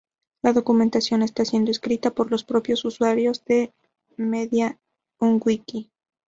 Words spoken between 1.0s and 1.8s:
está siendo